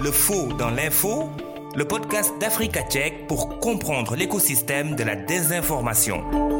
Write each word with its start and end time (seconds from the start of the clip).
Le 0.00 0.10
faux 0.10 0.48
dans 0.58 0.70
l'info, 0.70 1.30
le 1.74 1.84
podcast 1.84 2.32
d'Africa 2.40 2.82
Tchèque 2.82 3.26
pour 3.26 3.58
comprendre 3.58 4.16
l'écosystème 4.16 4.96
de 4.96 5.02
la 5.02 5.16
désinformation. 5.16 6.51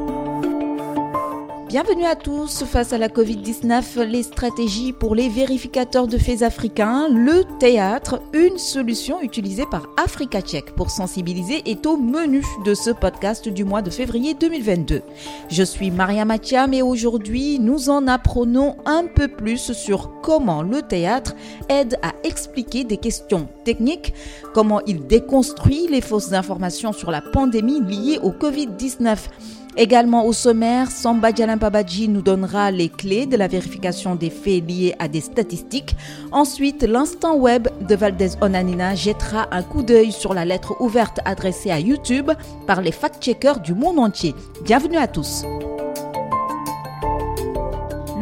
Bienvenue 1.72 2.04
à 2.04 2.16
tous. 2.16 2.64
Face 2.64 2.93
à 2.93 2.98
la 2.98 3.09
Covid-19, 3.09 4.03
les 4.03 4.24
stratégies 4.24 4.93
pour 4.93 5.14
les 5.14 5.30
vérificateurs 5.30 6.06
de 6.06 6.18
faits 6.18 6.43
africains, 6.43 7.09
le 7.09 7.45
théâtre, 7.61 8.21
une 8.34 8.59
solution 8.59 9.22
utilisée 9.22 9.64
par 9.64 9.89
Africa 9.96 10.43
Tchèque 10.43 10.75
pour 10.75 10.90
sensibiliser 10.90 11.62
est 11.64 11.86
au 11.86 11.96
menu 11.96 12.45
de 12.66 12.75
ce 12.75 12.90
podcast 12.90 13.48
du 13.48 13.64
mois 13.64 13.80
de 13.80 13.89
février 13.89 14.35
2022. 14.35 15.00
Je 15.48 15.62
suis 15.62 15.90
Maria 15.90 16.27
Mathiam 16.27 16.75
et 16.75 16.82
aujourd'hui, 16.82 17.58
nous 17.58 17.89
en 17.89 18.07
apprenons 18.07 18.77
un 18.84 19.07
peu 19.07 19.29
plus 19.29 19.73
sur 19.73 20.20
comment 20.20 20.61
le 20.61 20.82
théâtre 20.82 21.34
aide 21.70 21.96
à 22.02 22.12
expliquer 22.23 22.84
des 22.84 22.98
questions 22.98 23.48
techniques, 23.64 24.12
comment 24.53 24.82
il 24.86 25.07
déconstruit 25.07 25.86
les 25.89 26.03
fausses 26.03 26.34
informations 26.34 26.93
sur 26.93 27.11
la 27.11 27.23
pandémie 27.23 27.81
liée 27.81 28.18
au 28.23 28.31
Covid-19 28.31 29.17
Également 29.76 30.26
au 30.26 30.35
sommaire, 30.35 30.90
Samba 30.90 31.32
Djalampabadji 31.32 32.08
nous 32.08 32.20
donnera 32.20 32.70
les 32.70 32.91
clés 32.91 33.25
de 33.25 33.36
la 33.36 33.48
vérification 33.48 34.14
des 34.14 34.28
faits 34.28 34.69
liés 34.69 34.95
à 34.98 35.08
des 35.08 35.22
statistiques. 35.22 35.97
Ensuite, 36.31 36.83
l'instant 36.83 37.36
web 37.36 37.69
de 37.89 37.95
Valdez 37.95 38.33
Onanina 38.42 38.95
jettera 38.95 39.48
un 39.50 39.62
coup 39.62 39.83
d'œil 39.83 40.12
sur 40.12 40.34
la 40.34 40.45
lettre 40.45 40.75
ouverte 40.81 41.20
adressée 41.25 41.70
à 41.70 41.81
YouTube 41.81 42.31
par 42.67 42.83
les 42.83 42.92
fact-checkers 42.92 43.61
du 43.61 43.72
monde 43.72 43.98
entier. 43.98 44.34
Bienvenue 44.64 44.98
à 44.98 45.06
tous. 45.06 45.45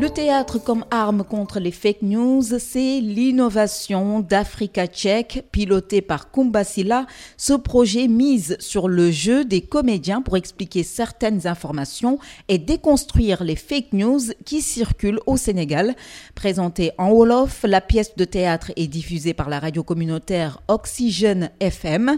Le 0.00 0.08
théâtre 0.08 0.58
comme 0.58 0.86
arme 0.90 1.24
contre 1.24 1.60
les 1.60 1.70
fake 1.72 2.00
news, 2.00 2.42
c'est 2.58 3.00
l'innovation 3.00 4.20
d'Africa 4.20 4.86
Tchèque, 4.86 5.44
pilotée 5.52 6.00
par 6.00 6.30
Kumbasila. 6.30 7.04
Ce 7.36 7.52
projet 7.52 8.08
mise 8.08 8.56
sur 8.60 8.88
le 8.88 9.10
jeu 9.10 9.44
des 9.44 9.60
comédiens 9.60 10.22
pour 10.22 10.38
expliquer 10.38 10.84
certaines 10.84 11.46
informations 11.46 12.18
et 12.48 12.56
déconstruire 12.56 13.44
les 13.44 13.56
fake 13.56 13.92
news 13.92 14.20
qui 14.46 14.62
circulent 14.62 15.20
au 15.26 15.36
Sénégal. 15.36 15.94
Présentée 16.34 16.92
en 16.96 17.10
Wolof, 17.10 17.60
la 17.64 17.82
pièce 17.82 18.16
de 18.16 18.24
théâtre 18.24 18.72
est 18.76 18.86
diffusée 18.86 19.34
par 19.34 19.50
la 19.50 19.60
radio 19.60 19.82
communautaire 19.82 20.62
Oxygène 20.68 21.50
FM. 21.60 22.16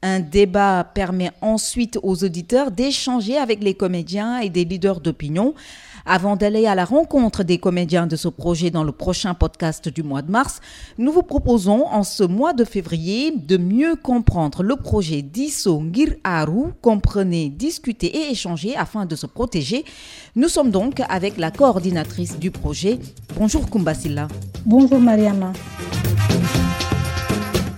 Un 0.00 0.20
débat 0.20 0.82
permet 0.94 1.32
ensuite 1.42 1.98
aux 2.02 2.24
auditeurs 2.24 2.70
d'échanger 2.70 3.36
avec 3.36 3.62
les 3.62 3.74
comédiens 3.74 4.38
et 4.38 4.48
des 4.48 4.64
leaders 4.64 5.02
d'opinion. 5.02 5.54
Avant 6.06 6.36
d'aller 6.36 6.66
à 6.66 6.74
la 6.74 6.84
rencontre 6.84 7.42
des 7.42 7.58
comédiens 7.58 8.06
de 8.06 8.16
ce 8.16 8.28
projet 8.28 8.70
dans 8.70 8.84
le 8.84 8.92
prochain 8.92 9.34
podcast 9.34 9.88
du 9.88 10.02
mois 10.02 10.22
de 10.22 10.30
mars, 10.30 10.60
nous 10.98 11.12
vous 11.12 11.22
proposons 11.22 11.86
en 11.86 12.02
ce 12.02 12.24
mois 12.24 12.52
de 12.52 12.64
février 12.64 13.32
de 13.32 13.56
mieux 13.56 13.96
comprendre 13.96 14.62
le 14.62 14.76
projet 14.76 15.22
d'Iso 15.22 15.80
Ngir 15.80 16.14
Aru, 16.24 16.72
comprenez, 16.82 17.48
discuter 17.48 18.06
et 18.06 18.30
échanger 18.30 18.76
afin 18.76 19.06
de 19.06 19.16
se 19.16 19.26
protéger. 19.26 19.84
Nous 20.36 20.48
sommes 20.48 20.70
donc 20.70 21.02
avec 21.08 21.36
la 21.38 21.50
coordinatrice 21.50 22.38
du 22.38 22.50
projet. 22.50 22.98
Bonjour 23.36 23.68
Kumbasila. 23.68 24.28
Bonjour 24.64 25.00
Mariama. 25.00 25.52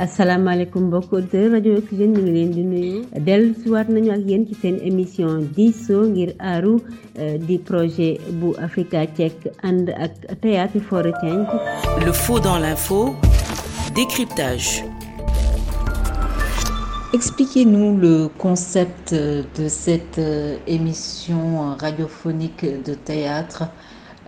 Asalaamaaleykum 0.05 0.83
mbokk 0.89 1.13
auditeur 1.13 1.51
rajo 1.53 1.73
Oxygène 1.79 2.13
ñu 2.17 2.23
ngi 2.23 2.33
leen 2.37 2.51
di 2.57 2.63
nuyu 2.73 2.99
dellu 3.27 3.51
si 3.61 3.67
waat 3.75 3.89
nañu 3.95 4.11
ak 4.17 4.23
yéen 4.29 4.47
ci 4.49 4.55
seen 4.63 4.77
émission 4.91 5.33
diisoo 5.57 6.03
ngir 6.13 6.31
aaru 6.53 6.75
di 7.47 7.57
projet 7.59 8.15
bu 8.41 8.49
Africa 8.67 9.01
Tchèque 9.15 9.47
ànd 9.69 9.87
ak 10.05 10.15
Théâtre 10.41 10.81
for 10.89 11.05
Change 11.21 11.53
Le 12.07 12.13
faux 12.13 12.41
dans 12.41 12.57
l'info, 12.59 13.15
décryptage. 13.95 14.83
Expliquez-nous 17.13 17.99
le 17.99 18.29
concept 18.39 19.13
de 19.13 19.69
cette 19.69 20.19
euh, 20.19 20.57
émission 20.67 21.75
radiophonique 21.79 22.65
de 22.85 22.95
théâtre, 22.95 23.65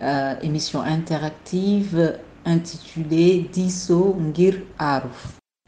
euh, 0.03 0.35
émission 0.43 0.81
interactive 0.81 2.19
intitulée 2.45 3.49
Diso 3.51 4.15
Ngir 4.19 4.55
Aru. 4.77 5.09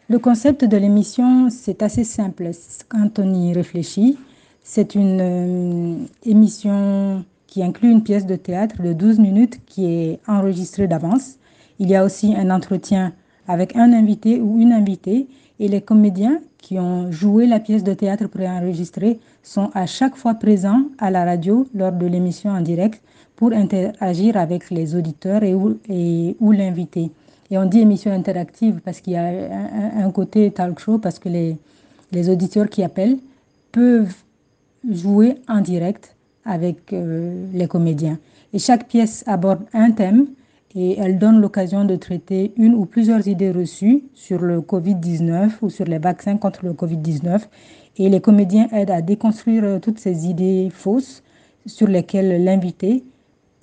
Le 0.07 0.19
concept 0.19 0.63
de 0.63 0.77
l'émission, 0.77 1.49
c'est 1.49 1.81
assez 1.81 2.03
simple 2.03 2.51
quand 2.89 3.17
on 3.17 3.33
y 3.33 3.53
réfléchit. 3.53 4.19
C'est 4.61 4.93
une 4.93 5.19
euh, 5.19 5.95
émission 6.23 7.25
qui 7.47 7.63
inclut 7.63 7.89
une 7.89 8.03
pièce 8.03 8.27
de 8.27 8.35
théâtre 8.35 8.83
de 8.83 8.93
12 8.93 9.17
minutes 9.17 9.59
qui 9.65 9.87
est 9.87 10.19
enregistrée 10.27 10.85
d'avance. 10.85 11.37
Il 11.79 11.89
y 11.89 11.95
a 11.95 12.05
aussi 12.05 12.35
un 12.35 12.51
entretien 12.51 13.13
avec 13.47 13.75
un 13.75 13.93
invité 13.93 14.39
ou 14.39 14.59
une 14.59 14.73
invitée 14.73 15.25
et 15.59 15.67
les 15.67 15.81
comédiens 15.81 16.39
qui 16.59 16.77
ont 16.77 17.11
joué 17.11 17.47
la 17.47 17.59
pièce 17.59 17.83
de 17.83 17.95
théâtre 17.95 18.27
préenregistrée 18.27 19.19
sont 19.41 19.71
à 19.73 19.87
chaque 19.87 20.17
fois 20.17 20.35
présents 20.35 20.83
à 20.99 21.09
la 21.09 21.25
radio 21.25 21.67
lors 21.73 21.91
de 21.91 22.05
l'émission 22.05 22.51
en 22.51 22.61
direct 22.61 23.01
pour 23.35 23.53
interagir 23.53 24.37
avec 24.37 24.69
les 24.69 24.95
auditeurs 24.95 25.41
et 25.41 25.55
ou, 25.55 25.79
ou 26.39 26.51
l'invité. 26.51 27.09
Et 27.51 27.57
on 27.57 27.65
dit 27.65 27.79
émission 27.79 28.11
interactive 28.11 28.81
parce 28.83 29.01
qu'il 29.01 29.13
y 29.13 29.17
a 29.17 29.27
un, 29.27 30.11
côté 30.11 30.49
talk 30.51 30.79
show, 30.79 30.97
parce 30.97 31.19
que 31.19 31.29
les, 31.29 31.57
les 32.11 32.29
auditeurs 32.29 32.69
qui 32.69 32.83
appellent 32.83 33.17
peuvent 33.71 34.15
jouer 34.89 35.35
en 35.47 35.61
direct 35.61 36.15
avec 36.43 36.93
euh, 36.93 37.45
les 37.53 37.67
comédiens. 37.67 38.19
Et 38.53 38.59
chaque 38.59 38.87
pièce 38.87 39.23
aborde 39.27 39.63
un 39.73 39.91
thème 39.91 40.27
et 40.75 40.97
elle 40.99 41.17
donne 41.17 41.39
l'occasion 41.39 41.85
de 41.85 41.95
traiter 41.95 42.53
une 42.57 42.73
ou 42.73 42.85
plusieurs 42.85 43.27
idées 43.27 43.51
reçues 43.51 44.03
sur 44.13 44.41
le 44.41 44.59
Covid-19 44.59 45.51
ou 45.61 45.69
sur 45.69 45.85
les 45.85 45.99
vaccins 45.99 46.37
contre 46.37 46.65
le 46.65 46.73
Covid-19. 46.73 47.41
Et 47.97 48.09
les 48.09 48.21
comédiens 48.21 48.67
aident 48.71 48.91
à 48.91 49.01
déconstruire 49.01 49.79
toutes 49.81 49.99
ces 49.99 50.27
idées 50.27 50.69
fausses 50.73 51.23
sur 51.65 51.87
lesquelles 51.87 52.43
l'invité 52.43 53.03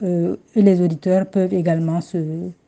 euh, 0.02 0.36
et 0.54 0.62
les 0.62 0.80
auditeurs 0.80 1.26
peuvent 1.26 1.52
également 1.52 2.00
se, 2.00 2.18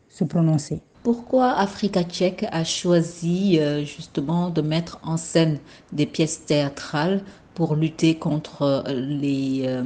se 0.09 0.25
prononcer. 0.25 0.81
Pourquoi 1.05 1.53
Africa 1.59 2.03
Tchèque 2.03 2.47
a 2.51 2.65
choisi 2.65 3.59
euh, 3.61 3.85
justement 3.85 4.49
de 4.49 4.63
mettre 4.63 4.99
en 5.03 5.19
scène 5.19 5.59
des 5.93 6.07
pièces 6.07 6.47
théâtrales 6.47 7.21
pour 7.55 7.77
lutter 7.77 8.15
contre 8.15 8.83
les, 8.89 9.65
euh, 9.67 9.83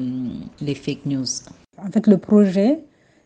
les 0.60 0.76
fake 0.76 1.06
news? 1.06 1.26
En 1.76 1.90
fait, 1.90 2.06
le 2.06 2.18
projet, 2.18 2.78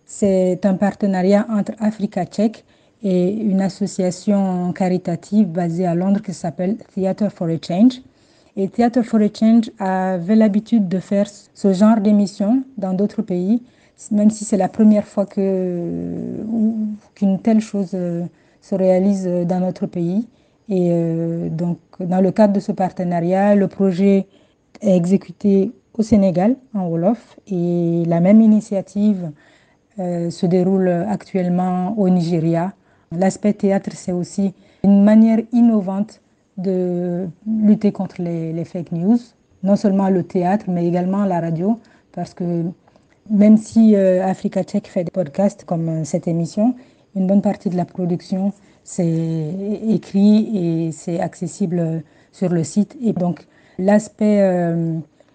c'est 0.07 0.65
un 0.65 0.73
partenariat 0.73 1.47
entre 1.51 1.73
Africa 1.81 2.25
Tchèque 2.25 2.65
et 3.03 3.31
une 3.31 3.61
association 3.61 4.73
caritative 4.73 5.49
basée 5.49 5.85
à 5.85 5.95
Londres 5.95 6.23
qui 6.23 6.33
s'appelle 6.33 6.79
Theatre 6.95 7.31
for 7.31 7.49
a 7.49 7.59
Change. 7.63 8.01
Et 8.57 8.69
Theatre 8.69 9.03
for 9.03 9.21
a 9.21 9.29
Change 9.29 9.71
avait 9.79 10.37
l'habitude 10.37 10.89
de 10.89 10.99
faire 10.99 11.27
ce 11.29 11.75
genre 11.75 12.01
d'émission 12.01 12.65
dans 12.79 12.95
d'autres 12.95 13.21
pays 13.21 13.63
même 14.11 14.31
si 14.31 14.45
c'est 14.45 14.57
la 14.57 14.69
première 14.69 15.07
fois 15.07 15.27
qu'une 15.27 16.97
telle 17.43 17.61
chose 17.61 17.97
se 18.61 18.75
réalise 18.75 19.27
dans 19.47 19.61
notre 19.61 19.87
pays. 19.87 20.27
Et 20.69 20.89
euh, 20.91 21.49
donc, 21.49 21.79
dans 22.01 22.21
le 22.21 22.31
cadre 22.31 22.55
de 22.55 22.61
ce 22.61 22.73
partenariat, 22.73 23.55
le 23.55 23.69
projet 23.69 24.27
est 24.81 24.97
exécuté 24.97 25.73
au 25.95 26.03
Sénégal, 26.03 26.57
en 26.75 26.87
Wolof, 26.87 27.39
et 27.47 28.05
la 28.07 28.21
même 28.21 28.41
initiative 28.41 29.31
euh, 29.99 30.31
se 30.31 30.47
déroule 30.47 30.89
actuellement 30.89 31.95
au 31.99 32.09
Nigeria. 32.09 32.73
L'aspect 33.11 33.53
théâtre, 33.53 33.91
c'est 33.95 34.13
aussi 34.13 34.55
une 34.85 35.05
manière 35.05 35.41
innovante 35.53 36.21
de 36.57 37.27
lutter 37.47 37.93
contre 37.93 38.23
les, 38.23 38.53
les 38.53 38.65
fake 38.65 38.93
news, 38.93 39.19
non 39.63 39.77
seulement 39.77 40.09
le 40.09 40.23
théâtre, 40.23 40.67
mais 40.69 40.87
également 40.87 41.25
la 41.25 41.41
radio, 41.41 41.79
parce 42.13 42.33
que 42.33 42.65
même 43.31 43.57
si 43.57 43.95
euh, 43.95 44.25
Africa 44.25 44.63
Tchèque 44.65 44.89
fait 44.89 45.05
des 45.05 45.11
podcasts 45.11 45.65
comme 45.65 45.89
euh, 45.89 46.05
cette 46.05 46.29
émission, 46.29 46.75
une 47.15 47.27
bonne 47.27 47.43
partie 47.43 47.69
de 47.69 47.77
la 47.77 47.85
production 47.85 48.53
c'est 48.85 49.55
écrit 49.89 50.57
et 50.57 50.93
c'est 50.93 51.21
accessible 51.21 51.79
euh, 51.79 51.99
sur 52.33 52.49
le 52.49 52.65
site. 52.65 52.97
Et 53.03 53.13
donc 53.13 53.47
l'aspect 53.79 54.43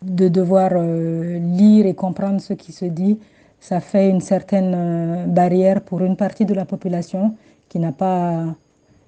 de 0.01 0.27
devoir 0.27 0.71
lire 0.75 1.85
et 1.85 1.93
comprendre 1.95 2.39
ce 2.39 2.53
qui 2.53 2.71
se 2.71 2.85
dit, 2.85 3.17
ça 3.59 3.79
fait 3.79 4.09
une 4.09 4.21
certaine 4.21 5.25
barrière 5.27 5.81
pour 5.81 6.01
une 6.01 6.15
partie 6.15 6.45
de 6.45 6.53
la 6.53 6.65
population 6.65 7.35
qui 7.69 7.79
n'a 7.79 7.91
pas 7.91 8.45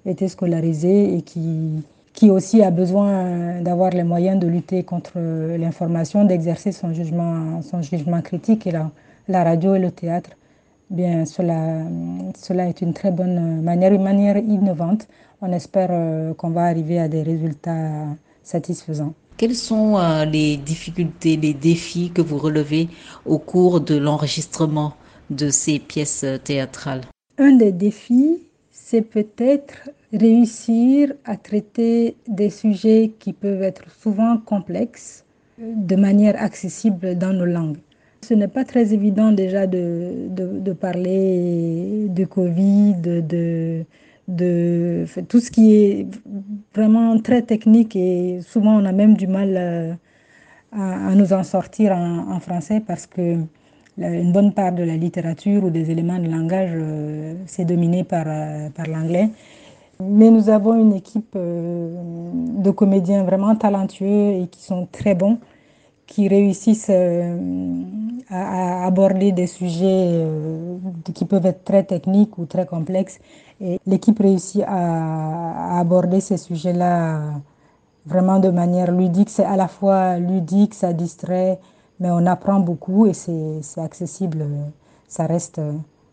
été 0.04 0.28
scolarisée 0.28 1.16
et 1.16 1.22
qui, 1.22 1.82
qui 2.12 2.30
aussi 2.30 2.62
a 2.62 2.70
besoin 2.70 3.60
d'avoir 3.62 3.90
les 3.90 4.02
moyens 4.04 4.38
de 4.38 4.46
lutter 4.46 4.82
contre 4.82 5.18
l'information, 5.56 6.24
d'exercer 6.24 6.72
son 6.72 6.92
jugement, 6.92 7.62
son 7.62 7.82
jugement 7.82 8.20
critique. 8.20 8.66
Et 8.66 8.72
la, 8.72 8.90
la 9.28 9.44
radio 9.44 9.74
et 9.74 9.78
le 9.78 9.90
théâtre, 9.90 10.30
bien, 10.90 11.24
cela, 11.24 11.82
cela 12.36 12.68
est 12.68 12.80
une 12.82 12.92
très 12.92 13.10
bonne 13.10 13.62
manière, 13.62 13.92
une 13.92 14.02
manière 14.02 14.36
innovante. 14.36 15.06
On 15.40 15.52
espère 15.52 15.88
euh, 15.92 16.34
qu'on 16.34 16.50
va 16.50 16.64
arriver 16.64 16.98
à 16.98 17.08
des 17.08 17.22
résultats 17.22 18.06
satisfaisants. 18.42 19.14
Quelles 19.36 19.54
sont 19.54 19.96
euh, 19.96 20.26
les 20.26 20.58
difficultés, 20.58 21.36
les 21.36 21.54
défis 21.54 22.10
que 22.10 22.20
vous 22.20 22.36
relevez 22.36 22.88
au 23.24 23.38
cours 23.38 23.80
de 23.80 23.96
l'enregistrement 23.96 24.92
de 25.30 25.48
ces 25.48 25.78
pièces 25.78 26.26
théâtrales? 26.44 27.02
Un 27.38 27.52
des 27.52 27.72
défis, 27.72 28.42
c'est 28.70 29.00
peut-être 29.00 29.88
réussir 30.12 31.12
à 31.24 31.36
traiter 31.36 32.16
des 32.26 32.50
sujets 32.50 33.12
qui 33.18 33.32
peuvent 33.32 33.62
être 33.62 33.90
souvent 33.90 34.38
complexes 34.38 35.24
de 35.58 35.96
manière 35.96 36.40
accessible 36.40 37.16
dans 37.16 37.32
nos 37.32 37.44
langues. 37.44 37.78
Ce 38.22 38.34
n'est 38.34 38.48
pas 38.48 38.64
très 38.64 38.92
évident 38.92 39.32
déjà 39.32 39.66
de, 39.66 40.28
de, 40.28 40.72
parler 40.72 42.06
de 42.08 42.24
Covid, 42.24 42.96
de, 43.00 43.84
de, 44.28 45.04
tout 45.28 45.40
ce 45.40 45.50
qui 45.50 45.74
est 45.74 46.06
vraiment 46.74 47.18
très 47.20 47.42
technique 47.42 47.96
et 47.96 48.40
souvent 48.42 48.80
on 48.80 48.84
a 48.84 48.92
même 48.92 49.16
du 49.16 49.26
mal 49.26 49.54
euh, 49.56 49.92
à, 50.72 51.14
nous 51.14 51.32
en 51.32 51.42
sortir 51.42 51.92
en, 51.92 52.38
français 52.40 52.82
parce 52.86 53.06
que 53.06 53.38
une 53.98 54.32
bonne 54.32 54.52
part 54.52 54.72
de 54.72 54.82
la 54.82 54.96
littérature 54.96 55.64
ou 55.64 55.70
des 55.70 55.90
éléments 55.90 56.18
de 56.18 56.28
langage 56.30 56.70
euh, 56.74 57.34
c'est 57.46 57.64
dominé 57.64 58.04
par, 58.04 58.24
euh, 58.26 58.68
par 58.70 58.86
l'anglais. 58.86 59.30
Mais 60.02 60.30
nous 60.30 60.48
avons 60.48 60.74
une 60.74 60.94
équipe 60.94 61.36
de 61.36 62.70
comédiens 62.70 63.24
vraiment 63.24 63.54
talentueux 63.56 64.42
et 64.42 64.48
qui 64.50 64.62
sont 64.62 64.88
très 64.90 65.14
bons 65.14 65.38
qui 66.10 66.26
réussissent 66.28 66.90
euh, 66.90 67.36
à, 68.28 68.84
aborder 68.86 69.30
des 69.32 69.46
sujets 69.46 69.86
euh, 69.86 70.76
qui 71.14 71.24
peuvent 71.24 71.46
être 71.46 71.64
très 71.64 71.84
techniques 71.84 72.36
ou 72.36 72.46
très 72.46 72.66
complexes. 72.66 73.20
Et 73.60 73.78
l'équipe 73.86 74.18
réussit 74.18 74.64
à, 74.66 75.78
aborder 75.78 76.20
ces 76.20 76.36
sujets-là 76.36 77.20
vraiment 78.06 78.40
de 78.40 78.50
manière 78.50 78.90
ludique. 78.92 79.30
C'est 79.30 79.44
à 79.44 79.56
la 79.56 79.68
fois 79.68 80.18
ludique, 80.18 80.74
ça 80.74 80.92
distrait, 80.92 81.60
mais 82.00 82.10
on 82.10 82.26
apprend 82.26 82.58
beaucoup 82.58 83.06
et 83.06 83.12
c'est 83.14 83.80
accessible. 83.80 84.44
Ça 85.06 85.26
reste, 85.26 85.60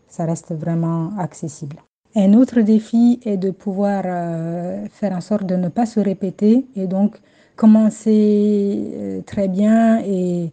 ça 0.08 0.24
reste 0.26 0.52
vraiment 0.54 1.10
accessible. 1.18 1.76
Un 2.16 2.32
autre 2.32 2.60
défi 2.62 3.20
est 3.24 3.36
de 3.36 3.50
pouvoir 3.50 4.02
euh, 4.06 4.86
faire 4.90 5.12
en 5.12 5.20
sorte 5.20 5.44
de 5.44 5.56
ne 5.56 5.68
pas 5.68 5.84
se 5.84 6.00
répéter 6.00 6.66
et 6.74 6.86
donc 6.86 7.16
commencer 7.54 8.90
euh, 8.94 9.20
très 9.26 9.46
bien 9.48 10.00
et 10.00 10.50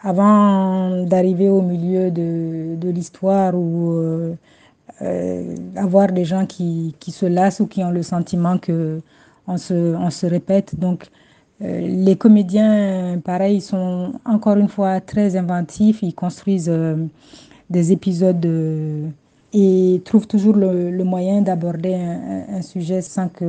avant 0.00 1.04
d'arriver 1.04 1.48
au 1.48 1.62
milieu 1.62 2.10
de, 2.10 2.90
l'histoire 2.90 3.54
ou 3.54 3.92
euh, 3.92 5.54
avoir 5.76 6.12
des 6.12 6.24
gens 6.24 6.46
qui, 6.46 6.94
qui, 6.98 7.12
se 7.12 7.26
lassent 7.26 7.60
ou 7.60 7.66
qui 7.66 7.82
ont 7.84 7.90
le 7.90 8.02
sentiment 8.02 8.58
que 8.58 9.00
on 9.46 9.56
se, 9.56 9.94
on 9.94 10.10
se 10.10 10.26
répète. 10.26 10.78
Donc, 10.78 11.06
les 11.60 12.16
comédiens, 12.16 13.18
pareil, 13.24 13.60
sont 13.60 14.12
encore 14.24 14.56
une 14.56 14.68
fois 14.68 15.00
très 15.00 15.36
inventifs. 15.36 16.02
Ils 16.02 16.14
construisent 16.14 16.72
des 17.68 17.92
épisodes 17.92 18.46
et 19.52 20.02
trouvent 20.04 20.26
toujours 20.26 20.56
le, 20.56 21.04
moyen 21.04 21.40
d'aborder 21.40 21.94
un, 21.94 22.62
sujet 22.62 23.00
sans 23.00 23.28
qu'on 23.28 23.44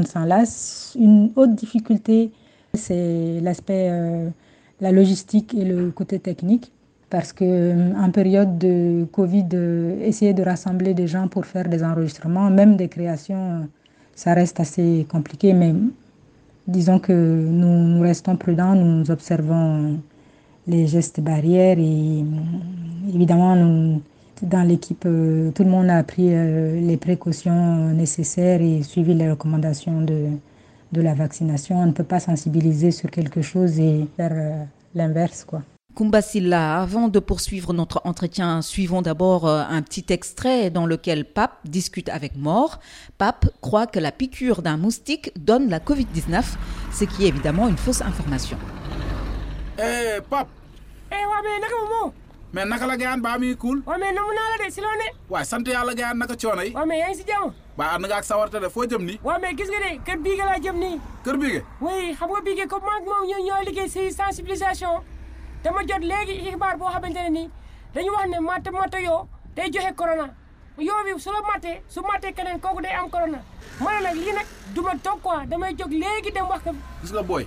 ne 0.00 0.06
s'en 0.06 0.24
lasse. 0.24 0.96
Une 0.98 1.32
autre 1.36 1.54
difficulté, 1.54 2.30
c'est 2.74 3.40
l'aspect, 3.40 3.88
euh, 3.90 4.28
la 4.80 4.92
logistique 4.92 5.54
et 5.54 5.64
le 5.64 5.90
côté 5.90 6.18
technique. 6.18 6.70
Parce 7.10 7.32
que 7.32 7.44
euh, 7.44 7.92
en 7.96 8.10
période 8.10 8.56
de 8.58 9.04
Covid, 9.12 9.48
euh, 9.54 10.00
essayer 10.00 10.32
de 10.32 10.42
rassembler 10.42 10.94
des 10.94 11.06
gens 11.06 11.28
pour 11.28 11.44
faire 11.44 11.68
des 11.68 11.82
enregistrements, 11.84 12.48
même 12.48 12.76
des 12.76 12.88
créations, 12.88 13.68
ça 14.14 14.34
reste 14.34 14.60
assez 14.60 15.06
compliqué. 15.10 15.52
Mais 15.52 15.74
disons 16.68 16.98
que 16.98 17.12
nous 17.12 18.00
restons 18.00 18.36
prudents, 18.36 18.74
nous 18.74 19.10
observons 19.10 19.98
les 20.66 20.86
gestes 20.86 21.20
barrières 21.20 21.78
et 21.78 22.24
évidemment, 23.12 23.56
nous, 23.56 24.00
dans 24.40 24.62
l'équipe, 24.62 25.04
euh, 25.06 25.50
tout 25.52 25.64
le 25.64 25.70
monde 25.70 25.90
a 25.90 26.02
pris 26.02 26.28
euh, 26.34 26.80
les 26.80 26.96
précautions 26.96 27.90
nécessaires 27.90 28.60
et 28.60 28.82
suivi 28.82 29.14
les 29.14 29.30
recommandations 29.30 30.00
de, 30.00 30.28
de 30.92 31.00
la 31.00 31.14
vaccination. 31.14 31.78
On 31.78 31.86
ne 31.86 31.92
peut 31.92 32.04
pas 32.04 32.20
sensibiliser 32.20 32.90
sur 32.90 33.10
quelque 33.10 33.42
chose 33.42 33.78
et 33.78 34.06
faire 34.16 34.32
euh, 34.32 34.64
l'inverse, 34.94 35.44
quoi. 35.44 35.62
Kumbasila, 35.94 36.80
avant 36.80 37.08
de 37.08 37.18
poursuivre 37.18 37.74
notre 37.74 38.00
entretien, 38.04 38.62
suivons 38.62 39.02
d'abord 39.02 39.46
un 39.46 39.82
petit 39.82 40.06
extrait 40.08 40.70
dans 40.70 40.86
lequel 40.86 41.26
Pape 41.26 41.58
discute 41.66 42.08
avec 42.08 42.34
Mort. 42.34 42.80
Pape 43.18 43.50
croit 43.60 43.86
que 43.86 43.98
la 43.98 44.10
piqûre 44.10 44.62
d'un 44.62 44.78
moustique 44.78 45.32
donne 45.38 45.68
la 45.68 45.80
Covid-19, 45.80 46.44
ce 46.92 47.04
qui 47.04 47.26
est 47.26 47.28
évidemment 47.28 47.68
une 47.68 47.76
fausse 47.76 48.00
information. 48.00 48.56
Eh, 49.78 50.18
Pape 50.30 50.48
Eh, 51.10 51.14
ouais, 51.14 51.42
mais 51.42 52.21
mais 52.52 52.66
naka 52.68 52.86
la 52.86 52.96
gaan 52.96 53.20
baa 53.22 53.38
muy 53.38 53.54
kuul 53.56 53.78
waaw 53.86 53.98
mais 53.98 54.12
namu 54.14 54.32
naa 54.38 54.48
la 54.52 54.56
de 54.64 54.70
si 54.70 54.80
loo 54.80 54.94
ne 55.00 55.08
waaye 55.30 55.44
sant 55.44 55.66
yàlla 55.74 55.94
gaan 55.94 56.18
naka 56.18 56.36
coono 56.36 56.62
yi 56.62 56.72
waaw 56.74 56.86
mais 56.86 56.98
yaa 57.00 57.08
ngi 57.08 57.16
si 57.20 57.24
jàmm 57.30 57.52
ba 57.76 57.84
ànd 57.94 58.06
nga 58.06 58.16
ak 58.16 58.24
sawarte 58.24 58.58
de 58.64 58.68
foo 58.74 58.84
jëm 58.86 59.04
nii 59.08 59.18
waaw 59.24 59.38
mais 59.40 59.54
gis 59.56 59.68
nga 59.72 59.80
de 59.84 59.90
kër 60.06 60.18
biige 60.24 60.44
laa 60.50 60.58
jëm 60.64 60.76
nii 60.84 61.00
kër 61.24 61.36
biige 61.42 61.60
oui 61.80 62.14
xam 62.18 62.30
nga 62.30 62.40
biige 62.48 62.66
comme 62.68 62.84
maag 62.90 63.04
moom 63.08 63.24
ñoo 63.30 63.42
ñoo 63.46 63.62
liggéey 63.68 63.88
si 63.88 64.10
sensibilisation 64.12 65.00
dama 65.64 65.80
jot 65.88 66.04
léegi 66.10 66.34
xibaar 66.50 66.76
boo 66.78 66.90
xamante 66.94 67.20
ne 67.24 67.30
nii 67.38 67.50
dañu 67.94 68.10
wax 68.16 68.28
ne 68.28 68.38
matt 68.40 68.68
matt 68.72 68.94
yoo 69.08 69.26
day 69.56 69.70
joxe 69.72 69.94
corona 69.96 70.28
yoo 70.78 71.00
bi 71.06 71.18
su 71.24 71.30
la 71.32 71.40
mattee 71.48 71.80
su 71.88 72.00
mattee 72.02 72.32
keneen 72.36 72.60
kooku 72.60 72.82
day 72.82 72.92
am 72.92 73.08
corona 73.10 73.40
ma 73.80 73.90
ne 73.94 74.00
nag 74.06 74.16
lii 74.16 74.32
nag 74.38 74.46
du 74.74 74.82
ma 74.82 74.92
toog 75.04 75.20
quoi 75.22 75.46
damay 75.46 75.72
jóg 75.78 75.92
léegi 76.02 76.30
dem 76.36 76.46
wax 76.52 76.62
ko 76.64 76.70
gis 77.02 77.12
nga 77.12 77.22
booy 77.22 77.46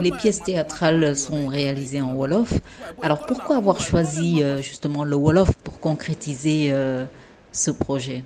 Les 0.00 0.10
pièces 0.12 0.42
théâtrales 0.42 1.16
sont 1.16 1.46
réalisées 1.46 2.00
en 2.00 2.14
Wolof. 2.14 2.60
Alors 3.02 3.26
pourquoi 3.26 3.56
avoir 3.56 3.80
choisi 3.80 4.42
euh, 4.42 4.60
justement 4.62 5.04
le 5.04 5.16
Wolof 5.16 5.52
pour 5.64 5.80
concrétiser 5.80 6.68
euh, 6.72 7.04
ce 7.52 7.70
projet? 7.70 8.24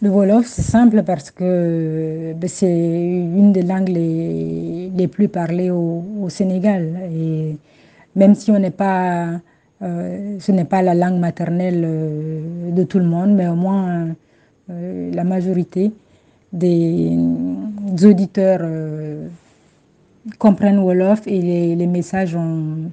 Le 0.00 0.10
Wolof, 0.10 0.46
c'est 0.46 0.62
simple 0.62 1.02
parce 1.02 1.32
que 1.32 2.32
ben, 2.36 2.48
c'est 2.48 2.70
une 2.70 3.52
des 3.52 3.62
langues 3.62 3.88
les, 3.88 4.90
les 4.94 5.08
plus 5.08 5.26
parlées 5.28 5.70
au, 5.70 6.04
au, 6.22 6.28
Sénégal. 6.28 7.00
Et 7.12 7.56
même 8.14 8.36
si 8.36 8.52
on 8.52 8.60
n'est 8.60 8.70
pas, 8.70 9.40
euh, 9.82 10.36
ce 10.38 10.52
n'est 10.52 10.64
pas 10.64 10.82
la 10.82 10.94
langue 10.94 11.18
maternelle 11.18 11.82
euh, 11.84 12.70
de 12.70 12.82
tout 12.84 13.00
le 13.00 13.06
monde, 13.06 13.34
mais 13.34 13.48
au 13.48 13.56
moins 13.56 14.08
euh, 14.70 15.10
la 15.12 15.24
majorité 15.24 15.92
des, 16.52 17.16
des 17.88 18.06
auditeurs 18.06 18.60
comprennent 20.38 20.78
Wolof 20.78 21.26
et 21.26 21.40
les, 21.40 21.76
les 21.76 21.86
messages, 21.86 22.36
on, 22.36 22.90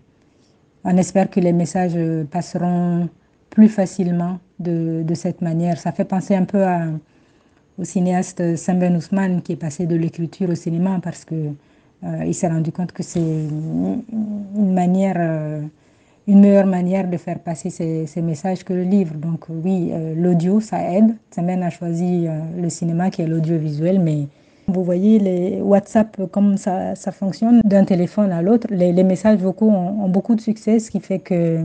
espère 0.97 1.29
que 1.29 1.39
les 1.39 1.53
messages 1.53 1.97
passeront 2.31 3.09
plus 3.49 3.69
facilement 3.69 4.39
de, 4.59 5.03
de, 5.03 5.13
cette 5.13 5.41
manière. 5.41 5.77
Ça 5.77 5.91
fait 5.91 6.05
penser 6.05 6.35
un 6.35 6.45
peu 6.45 6.63
au 7.77 7.83
cinéaste 7.83 8.55
Samben 8.55 8.95
Ousmane 8.95 9.41
qui 9.41 9.53
est 9.53 9.57
passé 9.57 9.85
de 9.85 9.95
l'écriture 9.95 10.49
au 10.49 10.55
cinéma 10.55 10.99
parce 11.03 11.25
que 11.25 11.35
euh, 12.03 12.23
il 12.25 12.33
s'est 12.33 12.47
rendu 12.47 12.71
compte 12.71 12.91
que 12.91 13.03
c'est 13.03 13.19
une, 13.19 14.73
manière, 14.73 15.15
euh, 15.17 15.61
une 16.27 16.39
meilleure 16.39 16.67
manière 16.67 17.09
de 17.09 17.17
faire 17.17 17.39
passer 17.39 17.69
ces, 17.69 18.21
messages 18.21 18.63
que 18.63 18.73
le 18.73 18.83
livre. 18.83 19.15
Donc 19.15 19.45
oui, 19.49 19.89
euh, 19.91 20.13
l'audio, 20.15 20.59
ça 20.59 20.91
aide. 20.91 21.15
Samben 21.31 21.63
a 21.63 21.69
choisi 21.69 22.27
le 22.57 22.69
cinéma 22.69 23.09
qui 23.09 23.21
est 23.21 23.27
l'audiovisuel, 23.27 23.99
mais 23.99 24.27
vous 24.67 24.83
voyez 24.83 25.19
les 25.19 25.61
WhatsApp, 25.61 26.17
comme 26.31 26.57
ça, 26.57 26.95
ça 26.95 27.11
fonctionne 27.11 27.61
d'un 27.63 27.85
téléphone 27.85 28.31
à 28.31 28.41
l'autre. 28.41 28.67
Les, 28.71 28.91
les, 28.91 29.03
messages 29.03 29.39
vocaux 29.39 29.69
ont, 29.69 30.03
ont, 30.03 30.09
beaucoup 30.09 30.35
de 30.35 30.41
succès, 30.41 30.79
ce 30.79 30.89
qui 30.89 30.99
fait 30.99 31.19
que 31.19 31.61